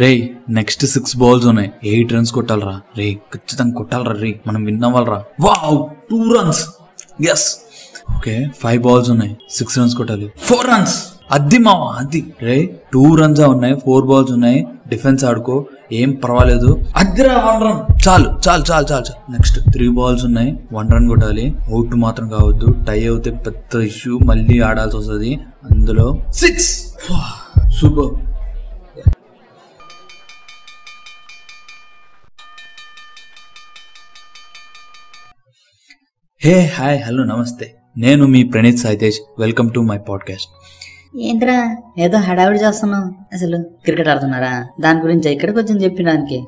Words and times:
రే 0.00 0.34
next 0.48 0.86
six 0.86 1.16
balls 1.16 1.46
ఉన్నాయి. 1.46 1.70
Eight 1.84 2.12
runs 2.12 2.32
కొట్టాలరా. 2.32 2.80
రే 2.98 3.06
ఖచ్చితంగా 3.34 3.74
కొట్టాలరా 3.74 4.12
రే 4.12 4.40
మనం 4.46 4.64
win 4.64 4.84
అవ్వాలరా. 4.84 5.24
Wow 5.40 5.78
two 6.10 6.34
runs 6.34 6.68
yes 7.32 7.46
okay 8.16 8.50
five 8.60 8.82
balls 8.82 9.10
ఉన్నాయి. 9.10 9.36
సిక్స్ 9.50 9.78
రన్స్ 9.78 9.94
కొట్టాలి. 9.94 10.32
ఫోర్ 10.38 10.66
రన్స్ 10.66 10.94
అది 11.32 11.58
మావా 11.58 11.88
అది. 11.98 12.34
రే 12.42 12.80
టూ 12.92 13.14
రన్స్ 13.14 13.40
ఉన్నాయి. 13.40 13.74
ఫోర్ 13.86 14.06
బాల్స్ 14.06 14.32
ఉన్నాయి. 14.32 14.66
డిఫెన్స్ 14.88 15.24
ఆడుకో. 15.24 15.66
ఏం 15.92 16.10
పర్వాలేదు. 16.12 16.84
అదిరా 16.96 17.34
వన్ 17.34 17.62
రన్. 17.64 18.08
చాలు 18.08 18.40
చాలు 18.48 18.64
చాలు 18.70 18.86
చాలు 18.92 19.04
చాలు. 19.04 19.32
నెక్స్ట్ 19.32 19.60
త్రీ 19.60 19.88
బాల్స్ 19.88 20.24
ఉన్నాయి. 20.24 20.58
వన్ 20.72 20.90
రన్ 20.92 21.08
కొట్టాలి. 21.08 21.54
అవుట్ 21.72 21.94
మాత్రం 21.94 22.28
కావద్దు. 22.28 22.84
టై 22.88 23.06
అవుతే 23.06 23.30
పెద్ద 23.30 23.80
ఇష్యూ 23.80 24.18
మళ్ళీ 24.18 24.60
ఆడాల్సి 24.60 24.96
వస్తుంది. 24.96 25.40
అందులో 25.70 26.22
six 26.34 26.94
super 27.80 28.28
hey 36.44 36.66
hi 36.66 37.02
hello 37.02 37.24
నమస్తే. 37.24 37.74
నేను 37.96 38.26
మీ 38.26 38.44
Praneeth 38.44 38.78
Saitej. 38.78 39.16
Welcome 39.38 39.72
to 39.72 39.80
my 39.80 39.98
podcast 39.98 40.48
ఏంట్రా 41.14 41.54
ఏదో 41.98 42.18
హడావిడి 42.18 42.58
చేస్తున్నావు. 42.58 43.06
అసలు 43.32 43.56
క్రికెట్ 43.84 44.08
ఆడుతున్నారా 44.08 44.66
దాని 44.80 45.00
గురించి 45.00 45.32
ఇక్కడికి 45.32 45.58
వచ్చి 45.58 45.84
చెప్పినానికి? 45.84 46.38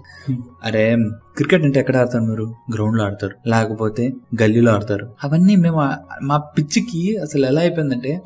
అరే 0.65 0.97
క్రికెట్ 1.37 1.65
అంటే 1.65 1.81
ఎక్కడ 1.81 1.97
ఆడతారు 1.97 2.23
మీరు? 2.25 2.45
గ్రౌండ్లో 2.75 3.05
ఆడతారు. 3.05 3.35
లేకపోతే 3.47 4.13
గల్లీలో 4.43 4.73
ఆడతారు. 4.73 5.07
అవన్నీ 5.25 5.57
మేము 5.57 5.81
మా 6.23 6.37
పిచ్చికి 6.59 7.19
అసలు 7.23 7.47
ఎలా 7.47 7.61
అయిపోయిందంటే 7.61 8.21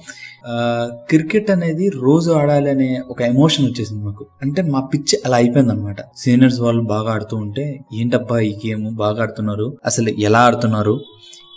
ఆ, 0.48 0.54
క్రికెట్ 1.10 1.50
అనేది 1.50 1.88
రోజు 1.88 2.30
ఆడాలి 2.32 2.70
అనే 2.70 3.00
ఒక 3.08 3.22
ఎమోషన్ 3.22 3.66
వచ్చేసింది 3.66 4.04
మాకు. 4.04 4.26
అంటే 4.42 4.62
మా 4.62 4.80
పిచ్చి 4.94 5.18
అలా 5.26 5.36
అయిపోయింది 5.36 5.72
అనమాట 5.72 6.00
సీనియర్స్ 6.16 6.60
వాళ్ళు 6.60 6.82
బాగా 6.82 7.12
ఆడుతూ 7.12 7.36
ఉంటే 7.36 7.64
ఏంటబ్బా 7.92 8.38
ఈ 8.40 8.54
గేమ్? 8.66 8.94
బాగా 8.96 9.22
ఆడుతున్నారు. 9.22 9.76
అసలు 9.84 10.10
ఎలా 10.10 10.38
ఆడుతున్నారు? 10.40 11.00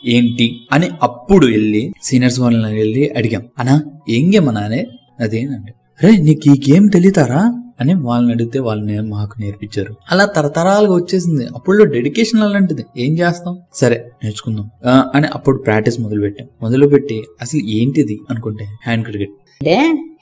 ఏంటి 0.04 0.68
అని 0.72 0.90
అప్పుడు 1.02 1.46
వెళ్ళి 1.48 1.94
సీనియర్స్ 2.02 2.40
వాళ్ళని 2.40 2.76
వెళ్ళి 2.76 3.12
అడిగాం. 3.18 3.42
అనా 3.60 3.82
ఏం 4.10 4.34
గేమ్ 4.34 4.48
అనానే 4.48 4.86
అదేనండి 5.20 5.72
రే 6.02 6.18
నీకు 6.18 6.50
ఈ 6.50 6.74
గేమ్ 6.74 6.92
తెలియతారా 6.92 7.42
అని 7.82 7.94
వాళ్ళని 7.94 8.34
అడిగితే 8.34 8.60
వాళ్ళని 8.60 9.02
మాకు 9.02 9.42
నేర్పించారు. 9.42 9.96
అలా 10.12 10.26
తరతరాలుగా 10.26 10.96
వచ్చేసింది. 10.96 11.48
అప్పుడు 11.56 11.84
డెడికేషన్ 11.84 12.42
అలాంటిది 12.42 12.86
ఏం 12.98 13.14
చేస్తాం? 13.14 13.58
సరే 13.74 14.12
నేర్చుకుందాం. 14.24 14.70
అని 15.16 15.28
అప్పుడు 15.36 15.58
ప్రాక్టీస్ 15.58 16.00
మొదలు 16.00 16.22
పెట్టాం 16.22 16.48
మొదలు 16.62 16.88
పెట్టి 16.88 17.24
అసలు 17.42 17.62
ఏంటిది 17.66 18.20
అనుకుంటే 18.30 18.66
హ్యాండ్ 18.66 19.06
క్రికెట్ 19.06 19.30
అంటే 19.62 19.76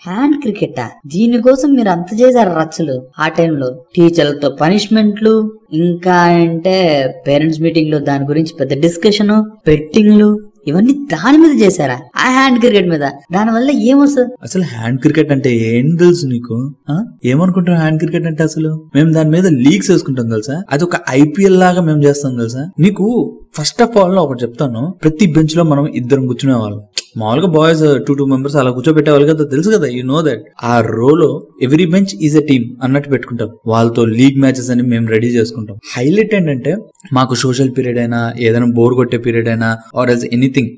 హ్యాండ్ 0.07 0.41
క్రికెట్ 0.41 0.81
దీనికోసం 1.07 1.73
మీరు 1.73 1.89
అంత 1.89 2.21
చేశారు 2.21 2.49
రచ్చలు 2.49 3.07
ఆ 3.19 3.27
టైంలో 3.27 3.85
టీచర్లతో 3.95 4.49
పనిష్మెంట్లు 4.49 5.51
ఇంకా 5.73 6.15
అంటే 6.15 7.13
పేరెంట్స్ 7.27 7.61
మీటింగ్లు 7.61 7.97
దాని 7.97 8.25
గురించి 8.25 8.53
పెద్ద 8.59 8.81
డిస్కషన్ 8.81 9.43
బెట్టింగ్లు 9.67 10.39
ఇవన్నీ 10.67 10.93
దాని 10.93 11.37
మీద 11.37 11.61
చేశారా? 11.61 11.93
ఆ 11.93 12.29
హ్యాండ్ 12.29 12.59
క్రికెట్ 12.59 12.89
మీద. 12.89 13.01
దాని 13.33 13.51
వల్ల 13.51 13.71
ఏమొస్తుంది 13.71 14.33
అసలు 14.43 14.63
హ్యాండ్ 14.63 15.01
క్రికెట్ 15.01 15.31
అంటే 15.31 15.55
ఏం 15.55 15.95
తెలుసు 15.95 16.25
నీకు? 16.25 16.75
ఆ? 16.89 17.05
ఏమనుకుంటున్నావు 17.25 17.81
హ్యాండ్ 17.81 17.99
క్రికెట్ 17.99 18.25
అంటే 18.25 18.43
అసలు? 18.43 18.83
మేము 18.95 19.13
దాని 19.13 19.29
మీద 19.29 19.47
లీగ్స్ 19.47 19.91
వేసుకుంటాం 19.91 20.29
తెలుసా? 20.29 20.63
అది 20.71 20.83
ఒక 20.83 20.93
ఐపీఎల్ 21.09 21.59
లాగా 21.59 21.81
మేము 21.81 22.03
చేస్తాం 22.03 22.35
తెలుసా? 22.35 22.69
నీకు 22.79 23.37
ఫస్ట్ 23.55 23.81
ఆఫ్ 23.81 23.97
ఆల్ 23.97 24.17
ఒకటి 24.17 24.43
చెప్తాను. 24.43 24.95
ప్రతి 25.03 25.25
బెంచ్లో 25.25 25.63
మనం 25.63 25.85
ఇద్దరం 25.85 26.27
కూర్చునే 26.27 26.55
వాళ్ళం. 26.55 26.81
మామూలుగా 27.17 27.49
బాయ్స్ 27.57 27.83
టూ 28.07 28.13
టూ 28.19 28.25
మెంబర్స్ 28.25 28.55
అలా 28.61 28.71
కూర్చోబెట్టేవాళ్ళు 28.71 29.27
కదా 29.33 29.45
తెలుసు 29.53 29.69
కదా 29.75 29.87
యూ 29.97 30.03
నో 30.13 30.19
దట్ 30.21 30.43
ఆ 30.63 30.73
రోలో 30.97 31.29
every 31.61 31.85
bench 31.93 32.13
is 32.21 32.37
a 32.37 32.43
team 32.49 32.65
అన్నట్టు 32.83 33.09
పెట్టుకుంటాం. 33.09 33.49
వాళ్ళతో 33.67 34.01
లీగ్ 34.17 34.39
మ్యాచెస్ 34.43 34.69
అని 34.73 34.83
మేము 34.93 35.07
రెడీ 35.15 35.29
చేసుకుంటాం. 35.37 35.77
హైలైట్ 35.95 36.33
ఏంటంటే 36.35 36.71
మాకు 37.13 37.33
సోషల్ 37.43 37.71
పీరియడ్ 37.77 37.99
అయినా 38.03 38.19
ఏదైనా 38.39 38.67
బోర్ 38.79 38.93
కొట్టే 38.93 39.17
పీరియడ్ 39.25 39.49
అయినా 39.53 39.69
or 40.01 40.09
else 40.09 40.25
anything 40.37 40.69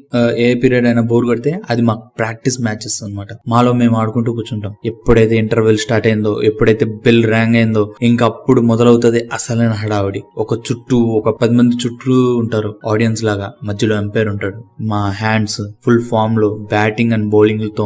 A 0.46 0.48
period 0.64 0.88
అయినా 0.92 1.04
బోర్ 1.12 1.26
కొడితే 1.26 1.54
అది 1.70 1.82
మాకు 1.82 2.04
ప్రాక్టీస్ 2.20 2.58
మ్యాచెస్ 2.68 2.98
అన్నమాట. 3.04 3.28
మాలో 3.48 3.72
మేము 3.82 3.96
ఆడుకుంటూ 4.02 4.32
కూర్చుంటాం. 4.40 4.74
ఎప్పుడైతే 4.86 5.36
ఇంటర్వెల్ 5.44 5.78
స్టార్ట్ 5.78 6.08
అయిందో 6.08 6.34
ఎప్పుడైతే 6.44 6.86
బెల్ 7.06 7.24
ర్యాంగ్ 7.34 7.56
అయిందో 7.56 7.84
ఇంకా 8.02 8.26
అప్పుడు 8.32 8.62
మొదలవుతుంది 8.72 9.22
అసలైన 9.34 9.74
హడావిడి. 9.84 10.22
ఒక 10.38 10.54
చుట్టూ 10.68 10.98
ఒక 11.20 11.30
పది 11.42 11.56
మంది 11.60 11.76
చుట్టూ 11.84 12.16
ఉంటారు 12.42 12.72
ఆడియన్స్ 12.92 13.24
లాగా. 13.30 13.50
మధ్యలో 13.64 13.96
ఎంపైర్ 14.04 14.30
ఉంటాడు. 14.34 14.60
మా 14.92 15.02
హ్యాండ్స్ 15.22 15.62
ఫుల్ 15.86 16.02
ఫామ్ 16.10 16.27
ఫామ్లో 16.28 16.48
బ్యాటింగ్ 16.56 17.14
అండ్ 17.14 17.30
బౌలింగ్తో 17.30 17.84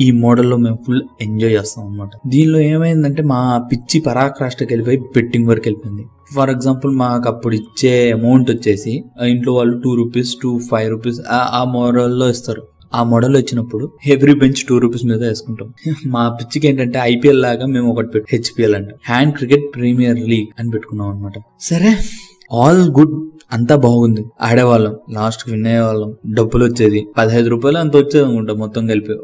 ఈ 0.00 0.10
మోడల్లో 0.10 0.56
మేము 0.56 0.78
ఫుల్ 0.86 1.02
ఎంజాయ్ 1.22 1.52
చేస్తాం 1.52 1.86
అనమాట 1.86 2.10
దీనిలో 2.26 2.58
ఏమైందంటే 2.58 3.22
మా 3.22 3.68
పిచ్చి 3.72 4.00
పరాక్రాష్ట్రకి 4.00 4.74
వెళ్ళిపోయి 4.74 4.98
బెట్టింగ్ 4.98 5.48
వరకు 5.48 5.64
వెళ్ళిపోయింది. 5.66 6.04
ఫర్ 6.34 6.50
ఎగ్జాంపుల్ 6.50 6.92
మాకు 6.96 7.28
అప్పుడు 7.28 7.54
ఇచ్చే 7.54 8.12
అమౌంట్ 8.12 8.50
వచ్చేసి 8.50 9.04
ఇంట్లో 9.28 9.52
వాళ్ళు 9.54 9.78
two 9.84 9.94
rupees 9.94 10.30
two 10.42 10.58
five 10.70 10.90
rupees 10.90 11.20
ఆ 11.30 11.64
మోడల్లో 11.74 12.28
ఇస్తారు. 12.28 12.62
ఆ 12.94 13.02
మోడల్ 13.02 13.36
వచ్చినప్పుడు 13.36 13.92
ఎవ్రీ 14.06 14.34
బెంచ్ 14.34 14.62
టూ 14.68 14.78
రూపీస్ 14.78 15.04
మీద 15.04 15.22
వేసుకుంటాం. 15.22 15.68
మా 16.06 16.28
పిచ్చికి 16.28 16.68
ఏంటంటే 16.68 16.98
ఐపీఎల్ 17.02 17.42
లాగా 17.42 17.66
మేము 17.66 17.92
ఒకటి 17.92 18.08
పెట్టు 18.08 18.26
హెచ్పిఎల్ 18.32 18.74
అంటే. 18.74 18.94
హ్యాండ్ 19.08 19.34
క్రికెట్ 19.34 19.64
ప్రీమియర్ 19.74 20.20
లీగ్ 20.20 20.46
అని 20.58 20.70
పెట్టుకున్నాం 20.70 21.08
అనమాట 21.08 21.32
సరే 21.60 21.96
ఆల్ 22.52 22.90
గుడ్. 22.90 23.16
అంతా 23.54 23.74
బాగుంది. 23.76 24.22
ఆడేవాళ్ళం. 24.42 24.94
లాస్ట్కి 25.12 25.50
విన్ 25.50 25.66
అయ్యేవాళ్ళం 25.66 26.10
డబ్బులు 26.34 26.64
వచ్చేది 26.64 27.00
పదహైదు 27.18 27.48
రూపాయలు 27.48 27.78
అంత 27.78 27.96
వచ్చేది 27.96 28.24
అనుకుంటా 28.26 28.54
మొత్తం 28.54 28.86
కలిపి. 28.86 29.14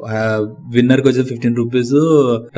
విన్నర్కి 0.75 1.09
వచ్చేసి 1.09 1.29
ఫిఫ్టీన్ 1.29 1.57
రూపీస్ 1.57 1.95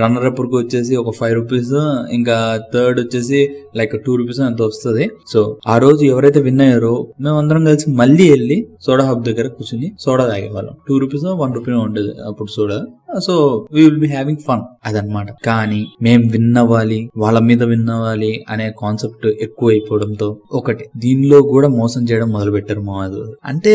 రన్నర్ 0.01 0.27
అప్కి 0.27 0.57
వచ్చేసి 0.57 0.97
ఒక 0.97 1.15
ఫైవ్ 1.21 1.35
రూపీస్ 1.35 1.73
ఇంకా 2.13 2.37
థర్డ్ 2.75 3.01
వచ్చేసి 3.01 3.41
లైక్ 3.77 3.95
టూ 4.07 4.17
రూపీస్ 4.17 4.41
అంత 4.41 4.63
వస్తుంది. 4.63 5.07
సో 5.33 5.41
ఆ 5.67 5.79
రోజు 5.79 6.05
ఎవరైతే 6.05 6.41
విన్ 6.41 6.61
అయ్యారో 6.61 6.95
మేము 7.21 7.39
అందరం 7.39 7.65
కలిసి 7.65 7.91
మళ్ళీ 7.91 8.31
వెళ్ళి 8.31 8.59
సోడా 8.81 9.05
హబ్ 9.05 9.25
దగ్గర 9.25 9.47
కూర్చుని 9.47 9.93
సోడా 10.01 10.25
తాగేవాళ్ళం. 10.29 10.75
టూ 10.89 10.99
రూపీస్ 10.99 11.25
వన్ 11.25 11.55
రూపీ 11.55 11.73
ఉండేది 11.73 12.13
అప్పుడు 12.27 12.51
soda. 12.57 12.81
So 13.21 13.67
we 13.73 13.83
will 13.85 14.01
be 14.01 14.07
having 14.07 14.43
fun 14.49 14.63
అదనమాట 14.87 15.27
కానీ 15.47 15.81
మేం 16.03 16.21
విన్నవాలి 16.29 17.11
వాళ్ళ 17.17 17.39
మీద 17.39 17.63
విన్నవాలి 17.63 18.45
అనే 18.51 18.73
కాన్సెప్ట్ 18.83 19.27
ఎక్కువ 19.27 19.71
అయిపోవడంతో 19.71 20.39
ఒకటి 20.53 20.85
దీనిలో 20.97 21.43
కూడా 21.43 21.69
మోసం 21.69 22.03
చేయడం 22.05 22.29
మొదలు 22.29 22.51
పెట్టారు 22.51 22.81
మా 22.81 22.99
అంటే 23.45 23.75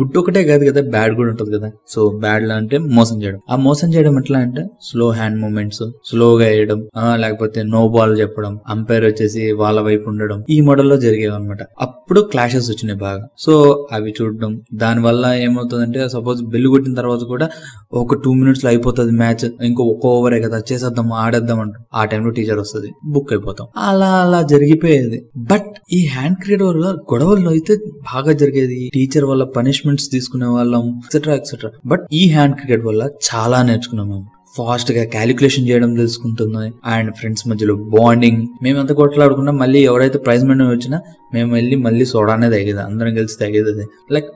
గుడ్ 0.00 0.18
ఒకటే 0.18 0.44
కాదు 0.44 0.70
కదా 0.70 0.82
బ్యాడ్ 0.90 1.14
కూడా 1.14 1.30
ఉంటది 1.30 1.52
కదా. 1.58 1.70
సో 1.88 2.00
బ్యాడ్ 2.08 2.44
లా 2.48 2.54
అంటే 2.54 2.78
మోసం 2.78 3.22
చేయడం. 3.22 3.40
ఆ 3.50 3.56
మోసం 3.56 3.94
చేయడం 3.94 4.18
ఎట్లా 4.18 4.38
అంటే 4.38 4.62
స్లో 4.82 5.10
హ్యాండ్ 5.10 5.38
మూమెంట్స్ 5.40 5.82
స్లోగా 6.04 6.44
వేయడం 6.44 6.80
లేకపోతే 7.14 7.62
నో 7.62 7.88
బాల్ 7.88 8.20
చెప్పడం 8.20 8.58
అంపైర్ 8.68 9.04
వచ్చేసి 9.04 9.52
వాళ్ళ 9.52 9.80
వైపు 9.80 10.08
ఉండడం 10.08 10.44
ఈ 10.50 10.60
మోడల్లో 10.60 10.96
జరిగేవి 10.96 11.34
అనమాట 11.34 11.62
అప్పుడు 11.80 12.20
క్లాషెస్ 12.20 12.70
వచ్చినాయి 12.70 12.98
బాగా. 12.98 13.26
సో 13.38 13.52
అవి 13.92 14.14
చూడడం. 14.22 14.60
దాని 14.74 15.00
వల్ల 15.00 15.26
ఏమవుతుందంటే 15.26 16.08
సపోజ్ 16.08 16.42
బెల్లు 16.42 16.68
కొట్టిన 16.68 16.94
తర్వాత 16.94 17.20
కూడా 17.32 17.48
ఒక 17.92 18.14
టూ 18.24 18.32
మినిట్స్ 18.34 18.53
లో 18.64 18.68
అయిపోతుంది 18.70 19.12
మ్యాచ్ 19.22 19.44
ఇంకో 19.68 19.82
ఒక్క 19.84 20.04
ఓవరే 20.16 20.38
కదా 20.40 20.58
చేసేద్దాం 20.70 21.08
ఆడేద్దాం 21.22 21.58
అంటారు 21.60 21.84
ఆ 21.94 22.04
టైంలో 22.04 22.30
టీచర్ 22.30 22.58
వస్తుంది 22.58 22.90
బుక్ 23.14 23.32
అయిపోతాం. 23.32 23.66
అలా 23.88 24.10
అలా 24.24 24.40
జరిగిపోయేది. 24.52 25.18
బట్ 25.52 25.68
ఈ 25.92 26.00
హ్యాండ్ 26.06 26.38
క్రికెట్ 26.42 26.62
వల్ల 26.62 26.86
గొడవలు 27.12 27.50
అయితే 27.50 27.74
బాగా 28.12 28.34
జరిగేది. 28.42 28.78
టీచర్ 28.94 29.24
వల్ల 29.24 29.44
పనిష్మెంట్స్ 29.58 30.08
తీసుకునే 30.12 30.50
వాళ్ళం 30.56 30.86
ఎక్సెట్రా 31.06 31.34
ఎక్సెట్రా 31.34 31.72
బట్ 31.86 32.04
ఈ 32.12 32.24
హ్యాండ్ 32.28 32.56
క్రికెట్ 32.56 32.84
వల్ల 32.84 33.02
చాలా 33.30 33.60
నేర్చుకున్నాం 33.62 34.08
మేము. 34.08 34.26
ఫాస్ట్గా 34.56 35.02
క్యాలిక్యులేషన్ 35.04 35.64
చేయడం 35.68 35.90
తెలుసుకుంటుంది 35.94 36.68
అండ్ 36.86 37.10
ఫ్రెండ్స్ 37.18 37.44
మధ్యలో 37.48 37.74
బాండింగ్ 37.94 38.42
మేమంతా 38.62 38.94
కొట్లాడుకున్నా 38.94 39.52
మళ్ళీ 39.52 39.80
ఎవరైతే 39.84 40.18
ప్రైజ్ 40.18 40.44
మనీ 40.44 40.66
వచ్చినా 40.68 40.98
మేము 41.34 41.50
వెళ్ళి 41.54 41.76
మళ్ళీ 41.86 42.04
సోడానే 42.04 42.48
తాగేది 42.54 42.80
అందరం 42.86 43.12
కలిసి 43.14 43.36
తాగేది 43.40 43.70
అది. 43.74 43.86
లైక్ 44.14 44.28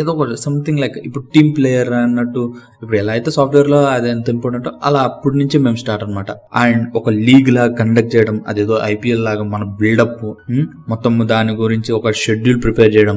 ఏదో 0.00 0.10
ఒక 0.12 0.26
సంథింగ్ 0.44 0.80
లైక్ 0.84 0.96
ఇప్పుడు 1.06 1.24
టీమ్ 1.34 1.50
ప్లేయర్ 1.56 1.92
అన్నట్టు 2.00 2.42
ఇప్పుడు 2.82 2.98
ఎలా 3.02 3.12
అయితే 3.12 3.30
సాఫ్ట్వేర్లో 3.30 3.80
అది 3.94 4.08
ఎంత 4.10 4.28
ఇంపార్టెంట్ 4.28 4.68
అలా 4.84 5.00
అప్పటి 5.08 5.36
నుంచి 5.38 5.56
మేము 5.58 5.78
స్టార్ట్ 5.82 6.04
అనమాట 6.04 6.30
అండ్ 6.62 6.84
ఒక 7.00 7.08
లీగ్ 7.26 7.50
లాగా 7.56 7.72
కండక్ట్ 7.74 8.12
చేయడం 8.16 8.36
అదేదో 8.48 8.74
ఐపీఎల్ 8.82 9.24
లాగా 9.24 9.44
మన 9.54 9.64
బిల్డప్ 9.80 10.24
మొత్తం 10.88 11.12
దాని 11.32 11.52
గురించి 11.62 11.90
ఒక 11.98 12.12
షెడ్యూల్ 12.24 12.58
ప్రిపేర్ 12.62 12.90
చేయడం 12.96 13.16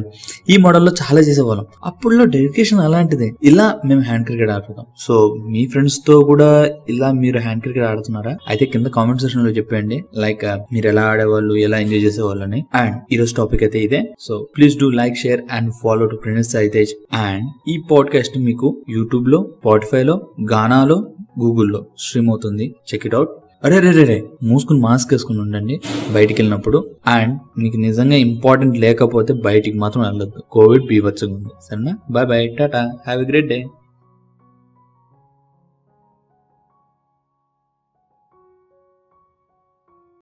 ఈ 0.49 0.57
మోడల్లో 0.65 0.91
చాలా 1.01 1.21
చేసేవాళ్ళం. 1.27 1.65
అప్పుడులో 1.85 2.23
డెడికేషన్ 2.35 2.79
అలాంటిది. 2.79 3.27
ఇలా 3.43 3.65
మేము 3.85 4.01
హ్యాండ్ 4.01 4.25
క్రికెట్ 4.25 4.51
ఆడుతాం. 4.55 4.85
సో 4.97 5.13
మీ 5.49 5.61
ఫ్రెండ్స్తో 5.71 6.15
కూడా 6.29 6.49
ఇలా 6.89 7.09
మీరు 7.23 7.39
హ్యాండ్ 7.39 7.61
క్రికెట్ 7.61 7.85
ఆడుతున్నారా? 7.89 8.33
అయితే 8.49 8.65
కింద 8.65 8.87
కామెంట్ 8.97 9.21
సెక్షన్లో 9.21 9.51
చెప్పండి 9.57 9.97
లైక్ 10.17 10.45
మీరు 10.73 10.87
ఎలా 10.87 11.03
ఆడేవాళ్ళు 11.11 11.53
ఎలా 11.65 11.77
ఎంజాయ్ 11.85 12.01
చేసేవాళ్ళని. 12.01 12.59
అండ్ 12.75 12.95
ఈరోజు 13.13 13.26
రోజు 13.27 13.35
టాపిక్ 13.35 13.63
అయితే 13.63 13.79
ఇదే. 13.79 14.01
So 14.19 14.47
please 14.57 14.79
do 14.79 14.89
like 14.89 15.17
share 15.17 15.41
and 15.51 15.73
follow 15.83 16.05
to 16.05 16.15
Prince 16.15 16.51
Saitej 16.51 16.91
and 17.13 17.69
ఈ 17.69 17.81
పాడ్కాస్ట్ 17.91 18.37
మీకు 18.37 18.81
యూట్యూబ్లో 18.89 19.39
స్పాటిఫై 19.59 20.03
లో 20.03 20.15
గానాలో 20.51 20.95
గూగుల్లో 21.39 21.85
స్ట్రీమ్ 21.99 22.29
అవుతుంది. 22.29 22.75
చెక్ 22.93 23.05
ఇట్ 23.05 23.15
అవుట్ 23.15 23.29
అరే 23.63 23.79
రే 23.79 23.91
రే 23.91 24.03
రే 24.03 24.23
మూసుకుని 24.43 24.79
మాస్క్ 24.79 25.13
వేసుకుని 25.13 25.39
ఉండండి 25.39 25.79
బయటికి 26.13 26.41
వెళ్ళినప్పుడు. 26.41 26.89
అండ్ 27.07 27.39
మీకు 27.59 27.77
నిజంగా 27.77 28.15
ఇంపార్టెంట్ 28.15 28.77
లేకపోతే 28.77 29.33
బయటికి 29.33 29.77
మాత్రం 29.77 30.03
వెళ్ళొద్దు. 30.03 30.43
కోవిడ్ 30.51 30.85
బీభత్సంగా 30.85 31.35
ఉంది. 31.35 31.49
సరేనా? 31.69 31.97
Bye 32.11 32.27
bye 32.27 32.55
tata 32.57 32.91
have 33.07 33.21
a 33.23 33.27
great 33.27 33.47
day 33.47 33.65